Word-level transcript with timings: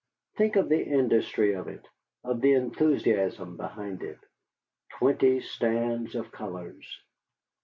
Think 0.35 0.55
of 0.55 0.67
the 0.67 0.83
industry 0.83 1.53
of 1.53 1.67
it, 1.67 1.87
of 2.23 2.41
the 2.41 2.53
enthusiasm 2.53 3.55
behind 3.55 4.01
it! 4.01 4.17
Twenty 4.97 5.41
stands 5.41 6.15
of 6.15 6.31
colors! 6.31 7.01